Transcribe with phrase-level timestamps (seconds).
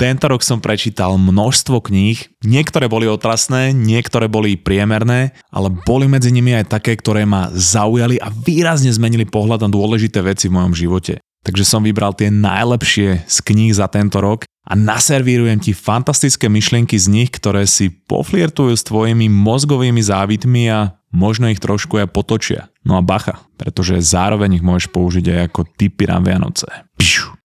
[0.00, 6.32] Tento rok som prečítal množstvo kníh, niektoré boli otrasné, niektoré boli priemerné, ale boli medzi
[6.32, 10.72] nimi aj také, ktoré ma zaujali a výrazne zmenili pohľad na dôležité veci v mojom
[10.72, 11.20] živote.
[11.44, 16.96] Takže som vybral tie najlepšie z kníh za tento rok a naservírujem ti fantastické myšlienky
[16.96, 22.72] z nich, ktoré si poflirtujú s tvojimi mozgovými závitmi a možno ich trošku aj potočia.
[22.88, 26.88] No a bacha, pretože zároveň ich môžeš použiť aj ako typy na Vianoce.
[26.96, 27.36] Pšiu.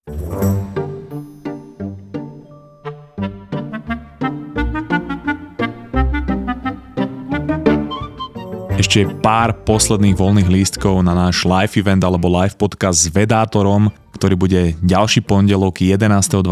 [8.75, 14.35] Ešte pár posledných voľných lístkov na náš live event alebo live podcast s Vedátorom, ktorý
[14.35, 16.43] bude ďalší pondelok 11.12.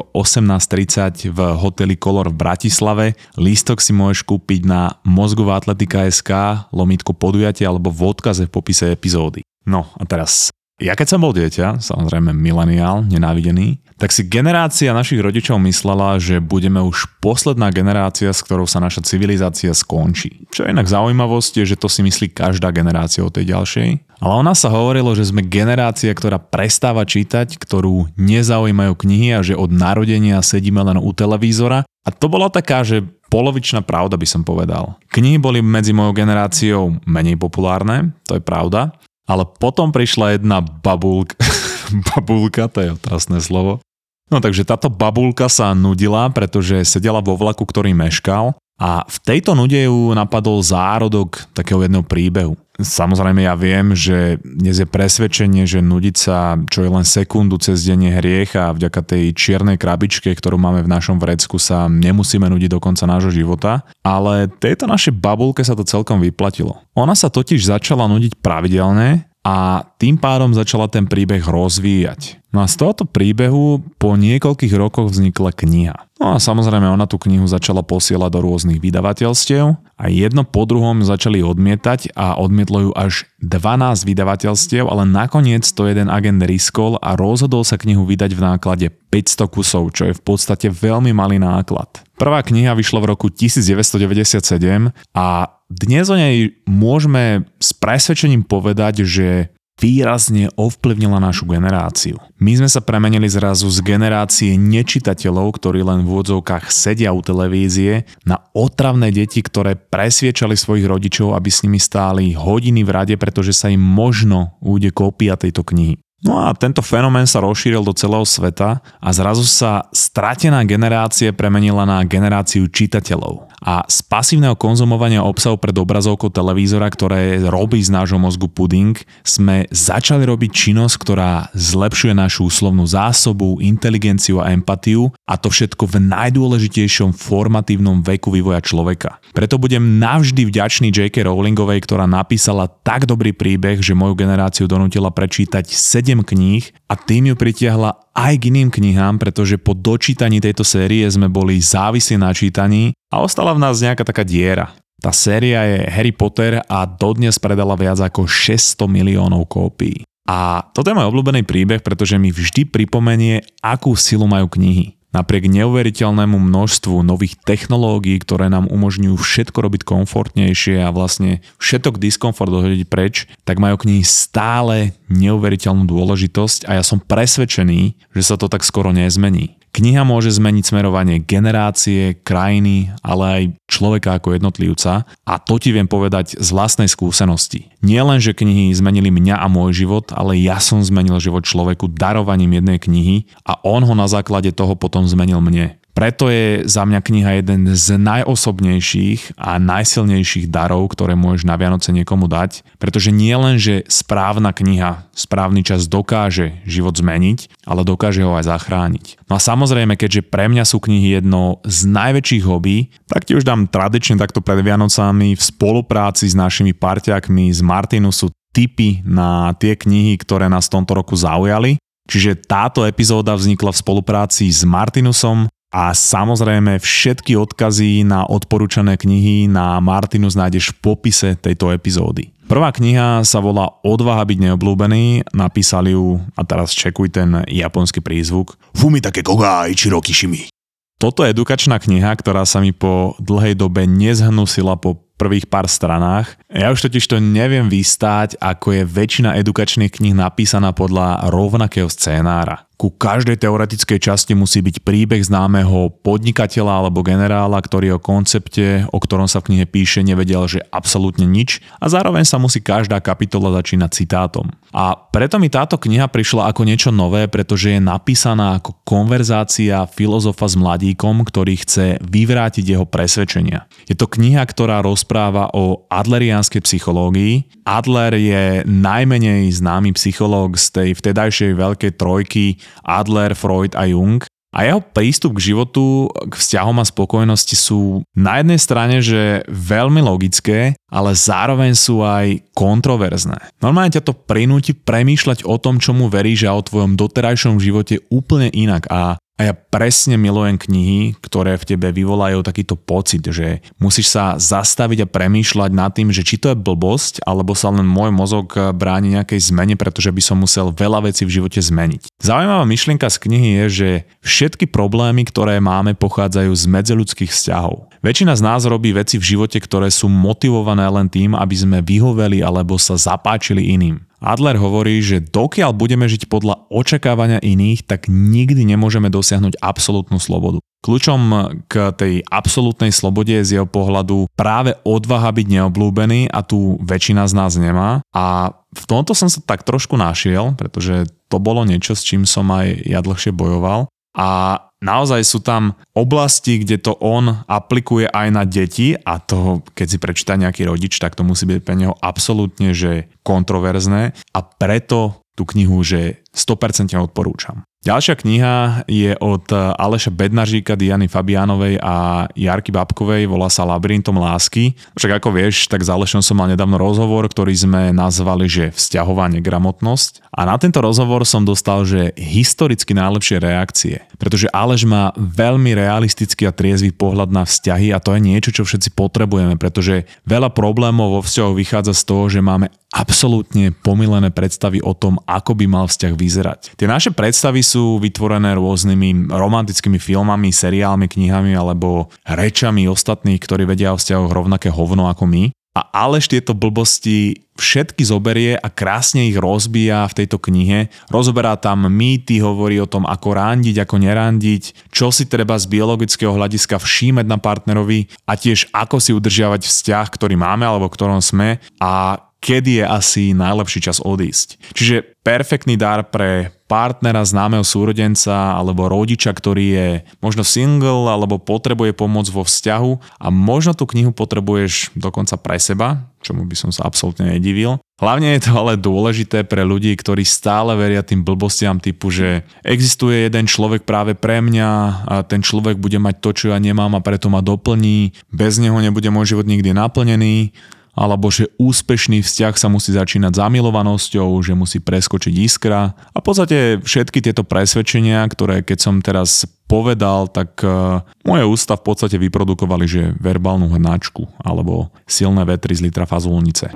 [0.00, 3.06] o 18.30 v hoteli Color v Bratislave.
[3.36, 9.44] Lístok si môžeš kúpiť na mozgová atletika.sk, lomitko podujatie alebo v odkaze v popise epizódy.
[9.68, 15.24] No a teraz ja keď som bol dieťa, samozrejme mileniál, nenávidený, tak si generácia našich
[15.24, 20.44] rodičov myslela, že budeme už posledná generácia, s ktorou sa naša civilizácia skončí.
[20.52, 24.20] Čo je inak zaujímavosť je, že to si myslí každá generácia o tej ďalšej.
[24.20, 29.40] Ale o nás sa hovorilo, že sme generácia, ktorá prestáva čítať, ktorú nezaujímajú knihy a
[29.40, 31.88] že od narodenia sedíme len u televízora.
[32.04, 33.00] A to bola taká, že
[33.32, 35.00] polovičná pravda by som povedal.
[35.08, 38.92] Knihy boli medzi mojou generáciou menej populárne, to je pravda,
[39.26, 41.34] ale potom prišla jedna babulka,
[42.14, 43.82] babulka, to je otrasné slovo.
[44.26, 49.56] No takže táto babulka sa nudila, pretože sedela vo vlaku, ktorý meškal a v tejto
[49.56, 52.54] nude ju napadol zárodok takého jedného príbehu.
[52.76, 57.88] Samozrejme ja viem, že dnes je presvedčenie, že nudiť sa čo je len sekundu cez
[57.88, 62.44] deň je hriech a vďaka tej čiernej krabičke, ktorú máme v našom vrecku sa nemusíme
[62.52, 66.76] nudiť do konca nášho života, ale tejto našej babulke sa to celkom vyplatilo.
[66.92, 72.42] Ona sa totiž začala nudiť pravidelne a tým pádom začala ten príbeh rozvíjať.
[72.50, 75.94] No a z tohoto príbehu po niekoľkých rokoch vznikla kniha.
[76.18, 81.04] No a samozrejme ona tú knihu začala posielať do rôznych vydavateľstiev a jedno po druhom
[81.06, 87.14] začali odmietať a odmietlo ju až 12 vydavateľstiev, ale nakoniec to jeden agent riskol a
[87.14, 92.02] rozhodol sa knihu vydať v náklade 500 kusov, čo je v podstate veľmi malý náklad.
[92.16, 95.26] Prvá kniha vyšla v roku 1997 a
[95.66, 102.16] dnes o nej môžeme s presvedčením povedať, že výrazne ovplyvnila našu generáciu.
[102.40, 108.08] My sme sa premenili zrazu z generácie nečitateľov, ktorí len v úvodzovkách sedia u televízie,
[108.24, 113.52] na otravné deti, ktoré presviečali svojich rodičov, aby s nimi stáli hodiny v rade, pretože
[113.52, 116.00] sa im možno újde kópia tejto knihy.
[116.24, 121.84] No a tento fenomén sa rozšíril do celého sveta a zrazu sa stratená generácia premenila
[121.84, 123.52] na generáciu čitateľov.
[123.60, 128.96] A z pasívneho konzumovania obsahu pred obrazovkou televízora, ktoré robí z nášho mozgu puding,
[129.28, 135.84] sme začali robiť činnosť, ktorá zlepšuje našu slovnú zásobu, inteligenciu a empatiu a to všetko
[135.84, 139.20] v najdôležitejšom formatívnom veku vývoja človeka.
[139.36, 141.28] Preto budem navždy vďačný J.K.
[141.28, 147.32] Rowlingovej, ktorá napísala tak dobrý príbeh, že moju generáciu donútila prečítať 7 kníh a tým
[147.32, 152.32] ju pritiahla aj k iným knihám, pretože po dočítaní tejto série sme boli závislí na
[152.32, 154.72] čítaní a ostala v nás nejaká taká diera.
[154.96, 160.06] Tá séria je Harry Potter a dodnes predala viac ako 600 miliónov kópií.
[160.26, 164.95] A toto je môj obľúbený príbeh, pretože mi vždy pripomenie, akú silu majú knihy.
[165.14, 172.52] Napriek neuveriteľnému množstvu nových technológií, ktoré nám umožňujú všetko robiť komfortnejšie a vlastne všetok diskomfort
[172.52, 178.50] dohodiť preč, tak majú knihy stále neuveriteľnú dôležitosť a ja som presvedčený, že sa to
[178.50, 179.56] tak skoro nezmení.
[179.76, 185.84] Kniha môže zmeniť smerovanie generácie, krajiny, ale aj človeka ako jednotlivca a to ti viem
[185.84, 187.68] povedať z vlastnej skúsenosti.
[187.84, 191.92] Nie len, že knihy zmenili mňa a môj život, ale ja som zmenil život človeku
[191.92, 195.76] darovaním jednej knihy a on ho na základe toho potom zmenil mne.
[195.96, 201.88] Preto je za mňa kniha jeden z najosobnejších a najsilnejších darov, ktoré môžeš na Vianoce
[201.88, 208.20] niekomu dať, pretože nie len, že správna kniha, správny čas dokáže život zmeniť, ale dokáže
[208.28, 209.24] ho aj zachrániť.
[209.24, 213.48] No a samozrejme, keďže pre mňa sú knihy jedno z najväčších hobby, tak ti už
[213.48, 219.72] dám tradične takto pred Vianocami v spolupráci s našimi parťakmi z Martinusu tipy na tie
[219.72, 221.80] knihy, ktoré nás v tomto roku zaujali.
[222.06, 229.44] Čiže táto epizóda vznikla v spolupráci s Martinusom, a samozrejme všetky odkazy na odporúčané knihy
[229.44, 232.32] na Martinus nájdeš v popise tejto epizódy.
[232.48, 238.56] Prvá kniha sa volá Odvaha byť neobľúbený, napísali ju, a teraz čekuj ten japonský prízvuk,
[238.72, 240.48] Fumi také kogai Shimi.
[240.96, 246.40] Toto je edukačná kniha, ktorá sa mi po dlhej dobe nezhnusila po prvých pár stranách.
[246.48, 252.68] Ja už totiž to neviem vystáť, ako je väčšina edukačných kníh napísaná podľa rovnakého scénára.
[252.76, 259.00] Ku každej teoretickej časti musí byť príbeh známeho podnikateľa alebo generála, ktorý o koncepte, o
[259.00, 263.48] ktorom sa v knihe píše, nevedel, že absolútne nič a zároveň sa musí každá kapitola
[263.56, 264.52] začínať citátom.
[264.76, 270.44] A preto mi táto kniha prišla ako niečo nové, pretože je napísaná ako konverzácia filozofa
[270.44, 273.64] s mladíkom, ktorý chce vyvrátiť jeho presvedčenia.
[273.88, 277.64] Je to kniha, ktorá rozpráva o adlerianskej psychológii.
[277.64, 284.22] Adler je najmenej známy psychológ z tej vtedajšej veľkej trojky Adler, Freud a Jung.
[284.56, 290.00] A jeho prístup k životu, k vzťahom a spokojnosti sú na jednej strane, že veľmi
[290.00, 293.36] logické, ale zároveň sú aj kontroverzné.
[293.60, 298.48] Normálne ťa to prinúti premýšľať o tom, čomu veríš a o tvojom doterajšom živote úplne
[298.48, 304.16] inak a a ja presne milujem knihy, ktoré v tebe vyvolajú takýto pocit, že musíš
[304.16, 308.16] sa zastaviť a premýšľať nad tým, že či to je blbosť, alebo sa len môj
[308.16, 312.16] mozog bráni nejakej zmene, pretože by som musel veľa vecí v živote zmeniť.
[312.16, 313.90] Zaujímavá myšlienka z knihy je, že
[314.24, 317.92] všetky problémy, ktoré máme, pochádzajú z medziľudských vzťahov.
[318.00, 322.40] Väčšina z nás robí veci v živote, ktoré sú motivované len tým, aby sme vyhoveli
[322.40, 324.00] alebo sa zapáčili iným.
[324.20, 330.58] Adler hovorí, že dokiaľ budeme žiť podľa očakávania iných, tak nikdy nemôžeme dosiahnuť absolútnu slobodu.
[330.86, 331.20] Kľúčom
[331.66, 337.26] k tej absolútnej slobode je z jeho pohľadu práve odvaha byť neoblúbený a tu väčšina
[337.26, 338.06] z nás nemá.
[338.14, 342.46] A v tomto som sa tak trošku našiel, pretože to bolo niečo, s čím som
[342.54, 343.90] aj ja dlhšie bojoval.
[344.16, 349.86] A naozaj sú tam oblasti, kde to on aplikuje aj na deti a to, keď
[349.86, 355.20] si prečíta nejaký rodič, tak to musí byť pre neho absolútne že kontroverzné a preto
[355.36, 357.68] tú knihu, že 100% odporúčam.
[357.86, 364.74] Ďalšia kniha je od Aleša Bednažíka, Diany Fabianovej a Jarky Babkovej, volá sa Labyrintom lásky.
[364.98, 369.38] Však ako vieš, tak s Alešom som mal nedávno rozhovor, ktorý sme nazvali, že vzťahovanie
[369.38, 370.34] gramotnosť.
[370.34, 374.02] A na tento rozhovor som dostal, že historicky najlepšie reakcie.
[374.18, 378.66] Pretože Aleš má veľmi realistický a triezvy pohľad na vzťahy a to je niečo, čo
[378.66, 382.66] všetci potrebujeme, pretože veľa problémov vo vzťahoch vychádza z toho, že máme
[382.96, 386.60] absolútne pomilené predstavy o tom, ako by mal vzťah vyzerať.
[386.80, 393.92] Tie naše predstavy sú vytvorené rôznymi romantickými filmami, seriálmi, knihami alebo rečami ostatných, ktorí vedia
[393.92, 395.44] o vzťahoch rovnaké hovno ako my.
[395.76, 400.88] A Aleš tieto blbosti všetky zoberie a krásne ich rozbíja v tejto knihe.
[401.12, 406.32] Rozoberá tam mýty, hovorí o tom, ako randiť, ako nerandiť, čo si treba z biologického
[406.32, 411.60] hľadiska všímať na partnerovi a tiež ako si udržiavať vzťah, ktorý máme alebo ktorom sme
[411.76, 414.72] a kedy je asi najlepší čas odísť.
[414.72, 421.94] Čiže perfektný dar pre partnera, známeho súrodenca alebo rodiča, ktorý je možno single alebo potrebuje
[421.94, 426.82] pomoc vo vzťahu a možno tú knihu potrebuješ dokonca pre seba, čomu by som sa
[426.84, 427.78] absolútne nedivil.
[427.96, 433.24] Hlavne je to ale dôležité pre ľudí, ktorí stále veria tým blbostiam typu, že existuje
[433.24, 434.70] jeden človek práve pre mňa
[435.06, 438.12] a ten človek bude mať to, čo ja nemám a preto ma doplní.
[438.28, 440.52] Bez neho nebude môj život nikdy naplnený
[440.96, 446.80] alebo že úspešný vzťah sa musí začínať zamilovanosťou, že musí preskočiť iskra a v podstate
[446.80, 452.86] všetky tieto presvedčenia, ktoré keď som teraz povedal, tak uh, moje ústa v podstate vyprodukovali,
[452.88, 456.72] že verbálnu hnačku alebo silné vetry z litra fazulnice.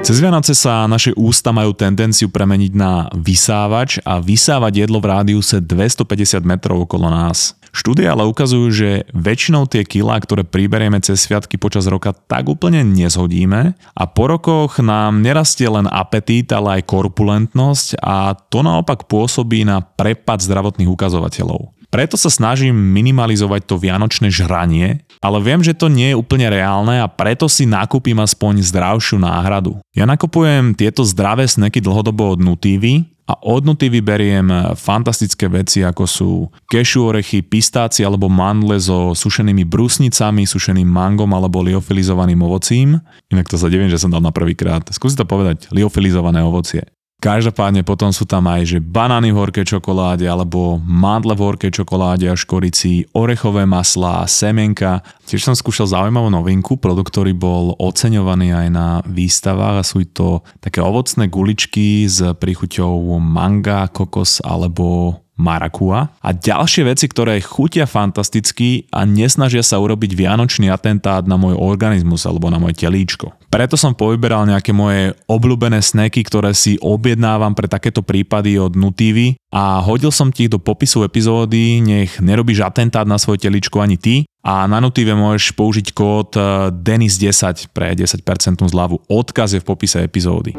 [0.00, 5.62] Cez Vianoce sa naše ústa majú tendenciu premeniť na vysávač a vysávať jedlo v rádiuse
[5.62, 7.54] 250 metrov okolo nás.
[7.70, 12.82] Štúdie ale ukazujú, že väčšinou tie kilá, ktoré priberieme cez sviatky počas roka, tak úplne
[12.82, 19.62] nezhodíme a po rokoch nám nerastie len apetít, ale aj korpulentnosť a to naopak pôsobí
[19.62, 21.79] na prepad zdravotných ukazovateľov.
[21.90, 27.02] Preto sa snažím minimalizovať to vianočné žranie, ale viem, že to nie je úplne reálne
[27.02, 29.82] a preto si nakúpim aspoň zdravšiu náhradu.
[29.90, 36.04] Ja nakupujem tieto zdravé sneky dlhodobo od Nutívy a od Nutívy beriem fantastické veci ako
[36.06, 36.30] sú
[36.70, 43.02] kešu orechy, pistáci alebo mandle so sušenými brusnicami, sušeným mangom alebo liofilizovaným ovocím.
[43.34, 44.86] Inak to sa deviem, že som dal na prvýkrát.
[44.94, 46.86] Skúsi to povedať, liofilizované ovocie.
[47.20, 52.24] Každopádne potom sú tam aj, že banány v horkej čokoláde alebo mandle v horkej čokoláde
[52.24, 55.04] a škorici, orechové maslá, semenka.
[55.28, 60.40] Tiež som skúšal zaujímavú novinku, produkt, ktorý bol oceňovaný aj na výstavách a sú to
[60.64, 68.84] také ovocné guličky s príchuťou manga, kokos alebo marakua a ďalšie veci, ktoré chutia fantasticky
[68.92, 73.32] a nesnažia sa urobiť vianočný atentát na môj organizmus alebo na moje telíčko.
[73.48, 79.34] Preto som povyberal nejaké moje obľúbené sneky, ktoré si objednávam pre takéto prípady od Nutivy
[79.50, 83.98] a hodil som ti ich do popisu epizódy, nech nerobíš atentát na svoje teličko ani
[83.98, 84.14] ty
[84.46, 88.22] a na Nutive môžeš použiť kód eh, DENIS10 pre 10%
[88.70, 89.02] zľavu.
[89.10, 90.54] Odkaz je v popise epizódy.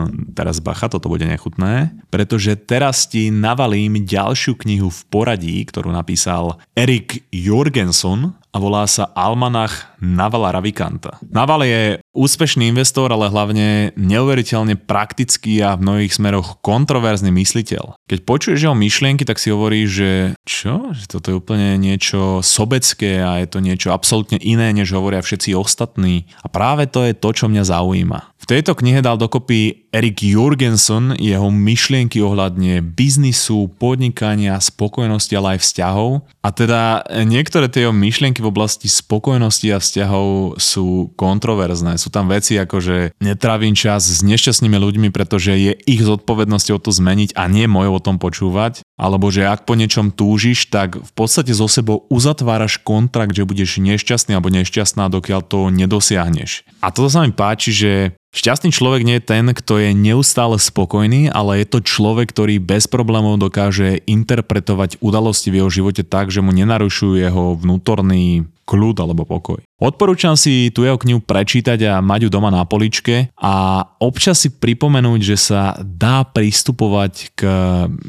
[0.38, 6.60] teraz bacha, toto bude nechutné, pretože teraz ti navalím ďalšiu knihu v poradí, ktorú napísal
[6.76, 11.16] Erik Jorgenson a volá sa Almanach Navala Ravikanta.
[11.24, 11.82] Naval je
[12.12, 17.96] úspešný investor, ale hlavne neuveriteľne praktický a v mnohých smeroch kontroverzný mysliteľ.
[18.10, 20.92] Keď počuješ jeho myšlienky, tak si hovorí, že čo?
[20.92, 25.56] Že toto je úplne niečo sobecké a je to niečo absolútne iné, než hovoria všetci
[25.56, 26.28] ostatní.
[26.44, 28.20] A práve to je to, čo mňa zaujíma.
[28.42, 35.58] V tejto knihe dal dokopy Erik Jurgenson jeho myšlienky ohľadne biznisu, podnikania, spokojnosti, ale aj
[35.62, 36.26] vzťahov.
[36.42, 41.96] A teda niektoré tie jeho myšlienky v oblasti spokojnosti a vzťahov sú kontroverzné.
[41.96, 46.90] Sú tam veci ako, že netravím čas s nešťastnými ľuďmi, pretože je ich zodpovednosťou to
[46.90, 48.82] zmeniť a nie mojou o tom počúvať.
[48.98, 53.78] Alebo že ak po niečom túžiš, tak v podstate so sebou uzatváraš kontrakt, že budeš
[53.78, 56.66] nešťastný alebo nešťastná, dokiaľ to nedosiahneš.
[56.82, 57.92] A toto sa mi páči, že
[58.32, 62.88] Šťastný človek nie je ten, kto je neustále spokojný, ale je to človek, ktorý bez
[62.88, 69.28] problémov dokáže interpretovať udalosti v jeho živote tak, že mu nenarušujú jeho vnútorný kľud alebo
[69.28, 69.60] pokoj.
[69.76, 74.48] Odporúčam si tu jeho knihu prečítať a mať ju doma na poličke a občas si
[74.48, 77.40] pripomenúť, že sa dá pristupovať k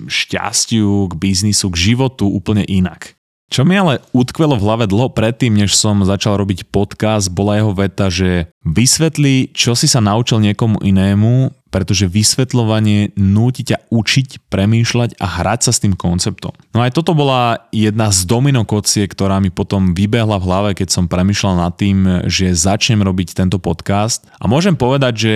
[0.07, 3.19] šťastiu, k biznisu, k životu úplne inak.
[3.51, 7.73] Čo mi ale utkvelo v hlave dlho predtým, než som začal robiť podcast, bola jeho
[7.75, 15.17] veta, že vysvetli, čo si sa naučil niekomu inému, pretože vysvetľovanie núti ťa učiť, premýšľať
[15.17, 16.53] a hrať sa s tým konceptom.
[16.77, 20.93] No aj toto bola jedna z domino kocie, ktorá mi potom vybehla v hlave, keď
[20.93, 24.29] som premýšľal nad tým, že začnem robiť tento podcast.
[24.37, 25.33] A môžem povedať, že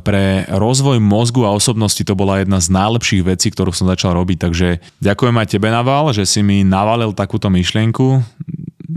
[0.00, 4.48] pre rozvoj mozgu a osobnosti to bola jedna z najlepších vecí, ktorú som začal robiť.
[4.48, 4.68] Takže
[5.04, 8.22] ďakujem aj tebe, Naval, že si mi navalil takúto myšlienku.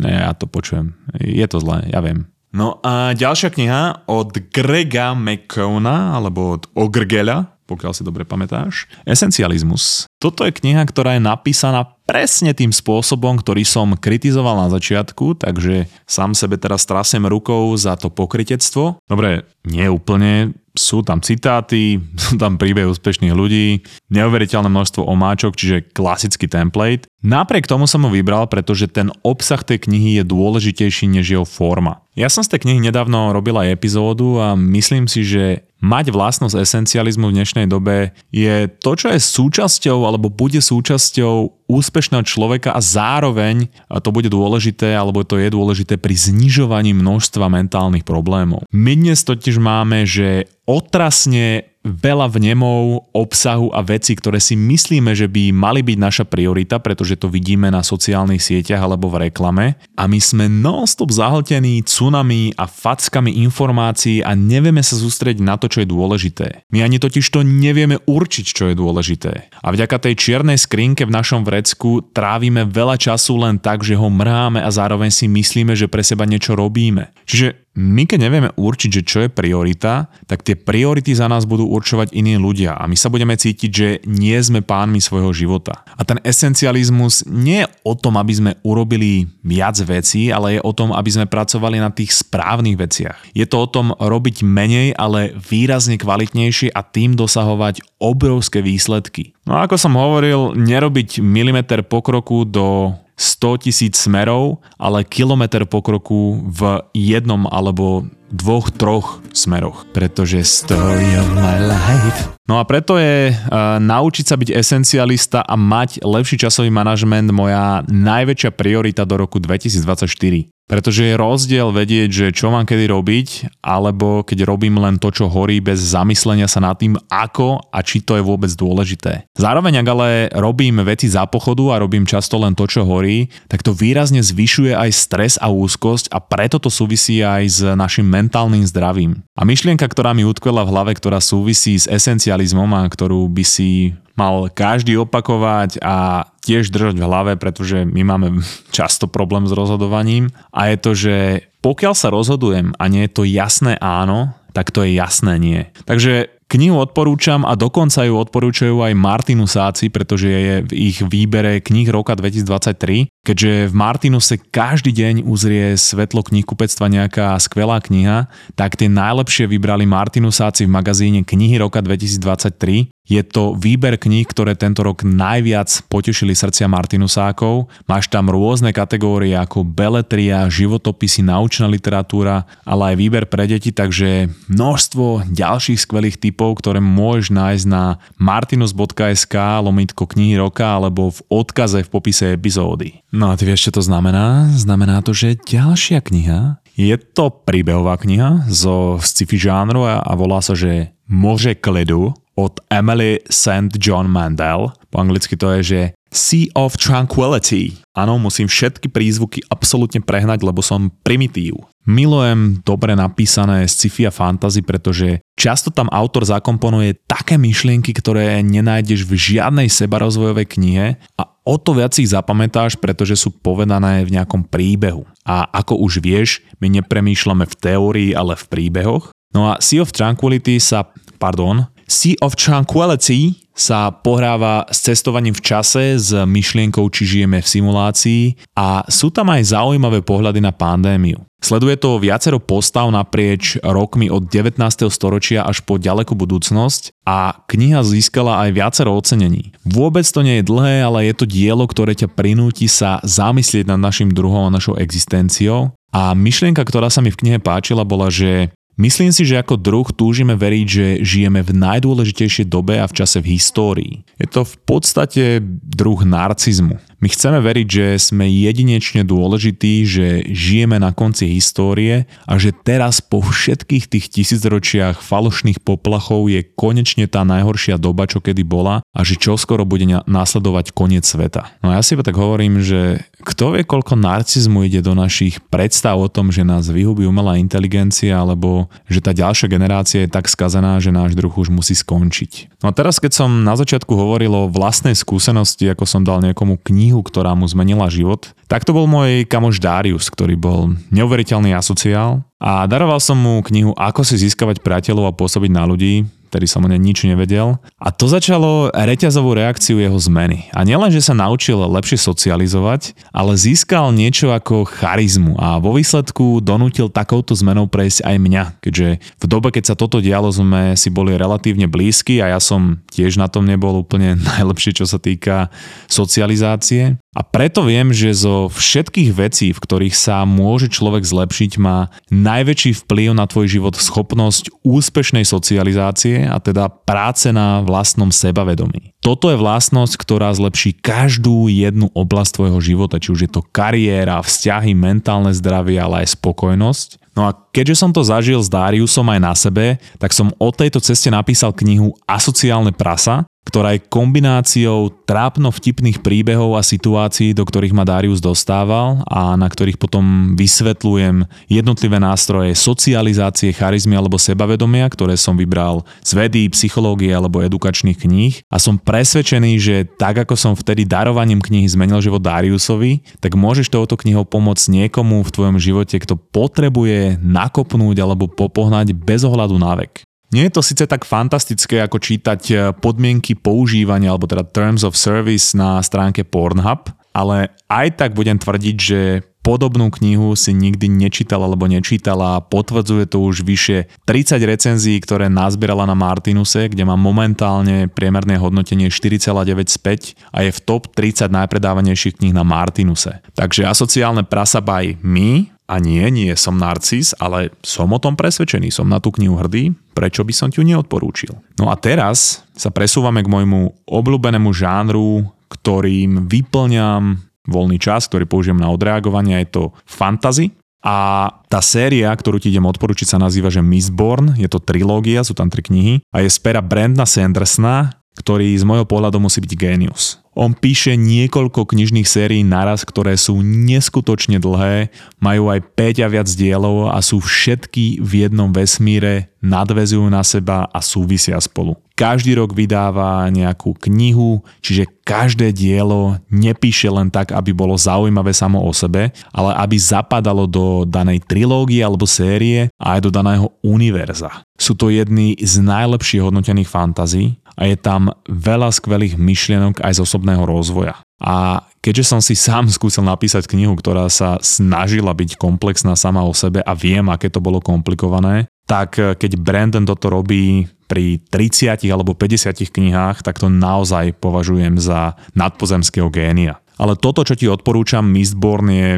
[0.06, 0.94] Ja to počujem.
[1.18, 2.30] Je to zlé, ja viem.
[2.58, 8.90] No a ďalšia kniha od Grega McCona, alebo od Ogrgela, pokiaľ si dobre pamätáš.
[9.06, 10.10] Esencializmus.
[10.18, 15.86] Toto je kniha, ktorá je napísaná presne tým spôsobom, ktorý som kritizoval na začiatku, takže
[16.10, 19.06] sám sebe teraz trasem rukou za to pokritectvo.
[19.06, 25.92] Dobre, nie úplne, sú tam citáty, sú tam príbehy úspešných ľudí, neuveriteľné množstvo omáčok, čiže
[25.92, 27.10] klasický template.
[27.26, 32.08] Napriek tomu som ho vybral, pretože ten obsah tej knihy je dôležitejší než jeho forma.
[32.16, 36.58] Ja som z tej knihy nedávno robil aj epizódu a myslím si, že mať vlastnosť
[36.58, 42.82] esencializmu v dnešnej dobe je to, čo je súčasťou alebo bude súčasťou úspešného človeka a
[42.82, 48.66] zároveň a to bude dôležité alebo to je dôležité pri znižovaní množstva mentálnych problémov.
[48.74, 55.32] My dnes totiž máme, že otrasne veľa vnemov, obsahu a veci, ktoré si myslíme, že
[55.32, 59.80] by mali byť naša priorita, pretože to vidíme na sociálnych sieťach alebo v reklame.
[59.96, 65.72] A my sme non-stop zahltení tsunami a fackami informácií a nevieme sa sústrediť na to,
[65.72, 66.68] čo je dôležité.
[66.76, 69.50] My ani totiž to nevieme určiť, čo je dôležité.
[69.64, 74.12] A vďaka tej čiernej skrinke v našom vrecku trávime veľa času len tak, že ho
[74.12, 77.14] mrháme a zároveň si myslíme, že pre seba niečo robíme.
[77.30, 81.70] Čiže my keď nevieme určiť, že čo je priorita, tak tie priority za nás budú
[81.70, 85.86] určovať iní ľudia a my sa budeme cítiť, že nie sme pánmi svojho života.
[85.94, 90.74] A ten esencializmus nie je o tom, aby sme urobili viac vecí, ale je o
[90.74, 93.18] tom, aby sme pracovali na tých správnych veciach.
[93.38, 99.38] Je to o tom robiť menej, ale výrazne kvalitnejšie a tým dosahovať obrovské výsledky.
[99.46, 106.46] No a ako som hovoril, nerobiť milimeter pokroku do 100 tisíc smerov, ale kilometr pokroku
[106.46, 109.90] v jednom alebo dvoch, troch smeroch.
[109.90, 112.30] Pretože story of my life.
[112.48, 117.84] No a preto je uh, naučiť sa byť esencialista a mať lepší časový manažment moja
[117.90, 120.57] najväčšia priorita do roku 2024.
[120.68, 123.28] Pretože je rozdiel vedieť, že čo mám kedy robiť,
[123.64, 128.04] alebo keď robím len to, čo horí bez zamyslenia sa nad tým, ako a či
[128.04, 129.32] to je vôbec dôležité.
[129.40, 133.64] Zároveň, ak ale robím veci za pochodu a robím často len to, čo horí, tak
[133.64, 138.68] to výrazne zvyšuje aj stres a úzkosť a preto to súvisí aj s našim mentálnym
[138.68, 139.24] zdravím.
[139.40, 143.96] A myšlienka, ktorá mi utkvela v hlave, ktorá súvisí s esencializmom a ktorú by si
[144.18, 148.28] mal každý opakovať a tiež držať v hlave, pretože my máme
[148.78, 151.16] často problém s rozhodovaním a je to, že
[151.60, 155.62] pokiaľ sa rozhodujem a nie je to jasné áno, tak to je jasné nie.
[155.84, 161.92] Takže Knihu odporúčam a dokonca ju odporúčajú aj Martinusáci, pretože je v ich výbere knih
[161.92, 168.88] roka 2023, keďže v Martinuse každý deň uzrie svetlo knihkupectva nejaká skvelá kniha, tak tie
[168.88, 175.08] najlepšie vybrali Martinusáci v magazíne Knihy roka 2023 je to výber kníh, ktoré tento rok
[175.08, 177.72] najviac potešili srdcia Martinusákov.
[177.88, 184.28] Máš tam rôzne kategórie ako beletria, životopisy, naučná literatúra, ale aj výber pre deti, takže
[184.52, 191.88] množstvo ďalších skvelých typov, ktoré môžeš nájsť na martinus.sk lomitko knihy roka alebo v odkaze
[191.88, 193.00] v popise epizódy.
[193.16, 194.52] No a ty vieš, čo to znamená?
[194.52, 200.54] Znamená to, že ďalšia kniha je to príbehová kniha zo sci-fi žánru a, volá sa,
[200.54, 203.74] že Moře kledu od Emily St.
[203.82, 204.70] John Mandel.
[204.94, 205.82] Po anglicky to je, že
[206.14, 207.76] Sea of Tranquility.
[207.92, 211.60] Áno, musím všetky prízvuky absolútne prehnať, lebo som primitív.
[211.84, 219.08] Milujem dobre napísané sci-fi a fantasy, pretože často tam autor zakomponuje také myšlienky, ktoré nenájdeš
[219.08, 224.48] v žiadnej sebarozvojovej knihe a o to viac ich zapamätáš, pretože sú povedané v nejakom
[224.48, 225.08] príbehu.
[225.24, 229.16] A ako už vieš, my nepremýšľame v teórii, ale v príbehoch.
[229.32, 230.88] No a Sea of Tranquility sa,
[231.20, 237.48] pardon, Sea of Tranquility sa pohráva s cestovaním v čase, s myšlienkou, či žijeme v
[237.48, 238.24] simulácii
[238.60, 241.24] a sú tam aj zaujímavé pohľady na pandémiu.
[241.40, 244.60] Sleduje to viacero postav naprieč rokmi od 19.
[244.92, 249.56] storočia až po ďalekú budúcnosť a kniha získala aj viacero ocenení.
[249.64, 253.80] Vôbec to nie je dlhé, ale je to dielo, ktoré ťa prinúti sa zamyslieť nad
[253.80, 255.72] našim druhom a našou existenciou.
[255.96, 259.90] A myšlienka, ktorá sa mi v knihe páčila, bola, že Myslím si, že ako druh
[259.90, 263.94] túžime veriť, že žijeme v najdôležitejšej dobe a v čase v histórii.
[264.22, 265.24] Je to v podstate
[265.66, 266.78] druh narcizmu.
[266.98, 273.02] My chceme veriť, že sme jedinečne dôležití, že žijeme na konci histórie a že teraz
[273.02, 279.00] po všetkých tých tisícročiach falošných poplachov je konečne tá najhoršia doba, čo kedy bola a
[279.06, 281.54] že čoskoro bude následovať koniec sveta.
[281.62, 286.08] No ja si tak hovorím, že kto vie, koľko narcizmu ide do našich predstav o
[286.08, 290.96] tom, že nás vyhubí umelá inteligencia alebo že tá ďalšia generácia je tak skazená, že
[290.96, 292.64] náš druh už musí skončiť.
[292.64, 296.56] No a teraz, keď som na začiatku hovoril o vlastnej skúsenosti, ako som dal niekomu
[296.72, 302.24] knihu, ktorá mu zmenila život, tak to bol môj kamoš Darius, ktorý bol neuveriteľný asociál
[302.38, 306.64] a daroval som mu knihu Ako si získavať priateľov a pôsobiť na ľudí, ktorý som
[306.64, 307.58] o nej nič nevedel.
[307.80, 310.52] A to začalo reťazovú reakciu jeho zmeny.
[310.52, 316.44] A nielen, že sa naučil lepšie socializovať, ale získal niečo ako charizmu a vo výsledku
[316.44, 320.92] donútil takouto zmenou prejsť aj mňa, keďže v dobe, keď sa toto dialo, sme si
[320.92, 325.50] boli relatívne blízki a ja som tiež na tom nebol úplne najlepšie, čo sa týka
[325.88, 327.00] socializácie.
[327.16, 332.84] A preto viem, že zo všetkých vecí, v ktorých sa môže človek zlepšiť, má najväčší
[332.84, 338.94] vplyv na tvoj život schopnosť úspešnej socializácie a teda práce na vlastnom sebavedomí.
[339.00, 344.20] Toto je vlastnosť, ktorá zlepší každú jednu oblasť tvojho života, či už je to kariéra,
[344.20, 347.08] vzťahy, mentálne zdravie, ale aj spokojnosť.
[347.18, 350.78] No a keďže som to zažil s Dariusom aj na sebe, tak som o tejto
[350.78, 357.72] ceste napísal knihu Asociálne prasa, ktorá je kombináciou trápno vtipných príbehov a situácií, do ktorých
[357.72, 365.16] ma Darius dostával a na ktorých potom vysvetľujem jednotlivé nástroje socializácie, charizmy alebo sebavedomia, ktoré
[365.16, 370.52] som vybral z vedy, psychológie alebo edukačných kníh a som presvedčený, že tak ako som
[370.52, 375.96] vtedy darovaním knihy zmenil život Dariusovi, tak môžeš touto knihou pomôcť niekomu v tvojom živote,
[375.96, 380.04] kto potrebuje nakopnúť alebo popohnať bez ohľadu na vek.
[380.36, 385.00] Nie je to síce tak fantastické, ako čítať eh, podmienky používania, alebo teda Terms of
[385.00, 389.00] Service na stránke Pornhub, ale aj tak budem tvrdiť, že
[389.48, 395.32] podobnú knihu si nikdy nečítal alebo nečítala a potvrdzuje to už vyše 30 recenzií, ktoré
[395.32, 402.20] nazbierala na Martinuse, kde má momentálne priemerné hodnotenie 4,95 a je v top 30 najpredávanejších
[402.20, 403.24] kníh na Martinuse.
[403.40, 408.72] Takže asociálne prasa by me a nie, nie som narcis, ale som o tom presvedčený,
[408.72, 411.36] som na tú knihu hrdý, prečo by som ti ju neodporúčil.
[411.60, 418.60] No a teraz sa presúvame k môjmu obľúbenému žánru, ktorým vyplňam voľný čas, ktorý použijem
[418.60, 420.56] na odreagovanie, je to fantasy.
[420.88, 425.36] A tá séria, ktorú ti idem odporučiť, sa nazýva, že Mistborn, je to trilógia, sú
[425.36, 429.52] tam tri knihy a je z pera Brandna Sandersona, ktorý z môjho pohľadu musí byť
[429.52, 430.22] génius.
[430.38, 436.30] On píše niekoľko knižných sérií naraz, ktoré sú neskutočne dlhé, majú aj 5 a viac
[436.30, 441.74] dielov a sú všetky v jednom vesmíre, nadvezujú na seba a súvisia spolu.
[441.98, 448.62] Každý rok vydáva nejakú knihu, čiže každé dielo nepíše len tak, aby bolo zaujímavé samo
[448.62, 454.46] o sebe, ale aby zapadalo do danej trilógie alebo série a aj do daného univerza.
[454.62, 460.04] Sú to jedny z najlepších hodnotených fantazí a je tam veľa skvelých myšlienok aj z
[460.06, 461.00] osobného rozvoja.
[461.24, 466.36] A keďže som si sám skúsil napísať knihu, ktorá sa snažila byť komplexná sama o
[466.36, 472.12] sebe a viem, aké to bolo komplikované, tak keď Brandon toto robí pri 30 alebo
[472.12, 476.60] 50 knihách, tak to naozaj považujem za nadpozemského génia.
[476.78, 478.90] Ale toto, čo ti odporúčam, Mistborn je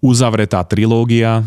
[0.00, 1.44] uzavretá trilógia.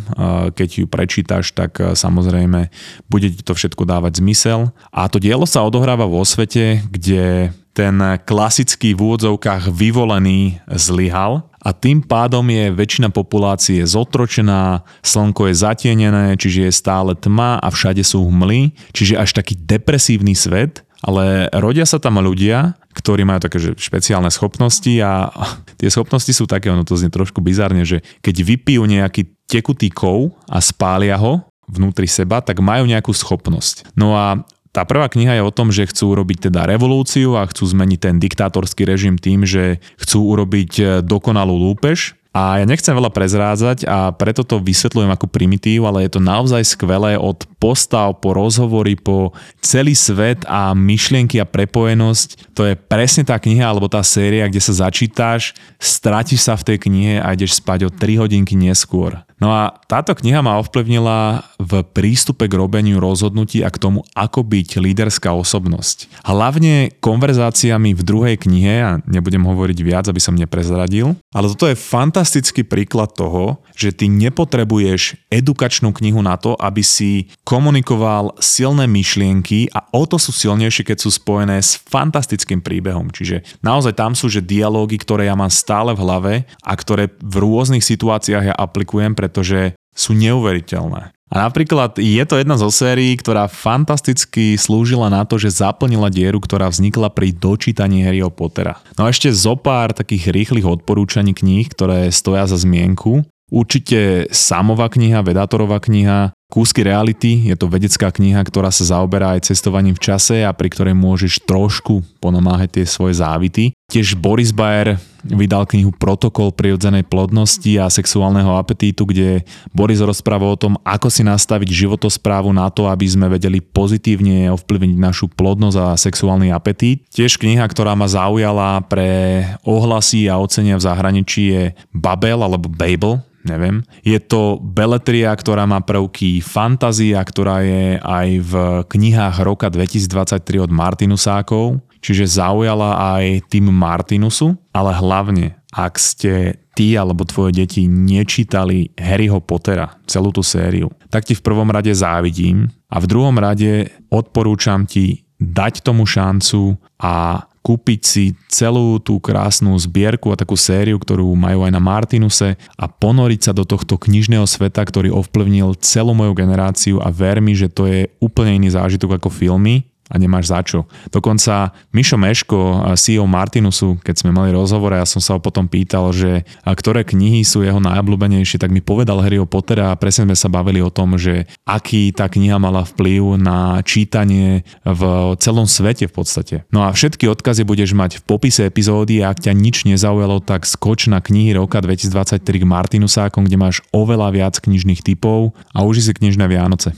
[0.54, 2.69] Keď ju prečítaš, tak e, samozrejme
[3.10, 4.69] bude ti to všetko dávať zmysel.
[4.93, 11.69] A to dielo sa odohráva vo svete, kde ten klasický v úvodzovkách vyvolený zlyhal a
[11.75, 18.01] tým pádom je väčšina populácie zotročená, slnko je zatienené, čiže je stále tma a všade
[18.03, 23.60] sú hmly, čiže až taký depresívny svet, ale rodia sa tam ľudia, ktorí majú také
[23.60, 25.32] že špeciálne schopnosti a
[25.79, 30.36] tie schopnosti sú také, ono to znie trošku bizarne, že keď vypijú nejaký tekutý kov
[30.47, 33.93] a spália ho vnútri seba, tak majú nejakú schopnosť.
[33.93, 34.41] No a
[34.79, 38.15] tá prvá kniha je o tom, že chcú urobiť teda revolúciu a chcú zmeniť ten
[38.15, 42.15] diktátorský režim tým, že chcú urobiť e, dokonalú lúpež.
[42.31, 46.63] A ja nechcem veľa prezrádzať a preto to vysvetľujem ako primitív, ale je to naozaj
[46.63, 52.56] skvelé od postav po rozhovory, po celý svet a myšlienky a prepojenosť.
[52.56, 56.78] To je presne tá kniha alebo tá séria, kde sa začítaš, stratíš sa v tej
[56.88, 59.19] knihe a ideš spať o 3 hodinky neskôr.
[59.39, 64.43] No a táto kniha ma ovplyvnila v prístupe k robeniu rozhodnutí a k tomu, ako
[64.43, 66.28] byť líderská osobnosť.
[66.28, 71.80] Hlavne konverzáciami v druhej knihe, a nebudem hovoriť viac, aby som neprezradil, ale toto je
[71.80, 79.73] fantastický príklad toho, že ty nepotrebuješ edukačnú knihu na to, aby si komunikoval silné myšlienky
[79.73, 83.09] a o to sú silnejšie, keď sú spojené s fantastickým príbehom.
[83.09, 87.35] Čiže naozaj tam sú, že dialógy, ktoré ja mám stále v hlave a ktoré v
[87.41, 91.13] rôznych situáciách ja aplikujem, pre pretože sú neuveriteľné.
[91.29, 96.41] A napríklad je to jedna zo sérií, ktorá fantasticky slúžila na to, že zaplnila dieru,
[96.41, 98.81] ktorá vznikla pri dočítaní Harryho Pottera.
[98.97, 103.21] No a ešte zo pár takých rýchlych odporúčaní kníh, ktoré stoja za zmienku.
[103.53, 109.53] Určite samová kniha, Vedátorová kniha, Kúsky reality je to vedecká kniha, ktorá sa zaoberá aj
[109.53, 113.77] cestovaním v čase a pri ktorej môžeš trošku ponomáhať tie svoje závity.
[113.85, 119.45] Tiež Boris Bayer vydal knihu Protokol prirodzenej plodnosti a sexuálneho apetítu, kde
[119.77, 124.97] Boris rozpráva o tom, ako si nastaviť životosprávu na to, aby sme vedeli pozitívne ovplyvniť
[124.97, 127.05] našu plodnosť a sexuálny apetít.
[127.13, 133.21] Tiež kniha, ktorá ma zaujala pre ohlasy a ocenia v zahraničí je Babel alebo Babel,
[133.43, 133.81] neviem.
[134.03, 138.54] Je to beletria, ktorá má prvky fantázia, ktorá je aj v
[138.88, 146.95] knihách roka 2023 od Martinusákov, čiže zaujala aj tým Martinusu, ale hlavne, ak ste ty
[146.95, 152.71] alebo tvoje deti nečítali Harryho Pottera, celú tú sériu, tak ti v prvom rade závidím
[152.88, 159.75] a v druhom rade odporúčam ti dať tomu šancu a kúpiť si celú tú krásnu
[159.75, 164.47] zbierku a takú sériu, ktorú majú aj na Martinuse a ponoriť sa do tohto knižného
[164.47, 169.19] sveta, ktorý ovplyvnil celú moju generáciu a ver mi, že to je úplne iný zážitok
[169.19, 170.89] ako filmy a nemáš za čo.
[171.13, 176.12] Dokonca Mišo Meško, CEO Martinusu, keď sme mali rozhovor ja som sa ho potom pýtal,
[176.12, 180.50] že ktoré knihy sú jeho najobľúbenejšie, tak mi povedal Harryho Pottera a presne sme sa
[180.52, 185.02] bavili o tom, že aký tá kniha mala vplyv na čítanie v
[185.38, 186.56] celom svete v podstate.
[186.74, 190.65] No a všetky odkazy budeš mať v popise epizódy a ak ťa nič nezaujalo, tak
[190.65, 196.10] skoč na knihy roka 2023 k Martinusákom, kde máš oveľa viac knižných typov a uži
[196.10, 196.98] si knižné Vianoce.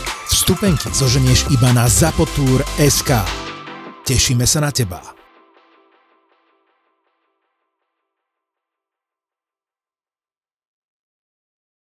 [0.31, 1.91] Vstupenky zoženieš iba na
[2.79, 3.19] SK.
[4.07, 5.20] Tešíme sa na teba.